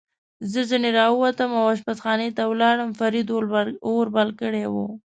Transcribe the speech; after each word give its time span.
زه 0.51 0.59
ځنې 0.69 0.89
را 0.99 1.05
ووتم 1.11 1.51
او 1.59 1.65
اشپزخانې 1.73 2.29
ته 2.37 2.43
ولاړم، 2.51 2.89
فرید 2.99 3.27
اور 3.89 4.07
بل 4.15 4.29
کړی 4.41 4.63
و. 4.73 4.75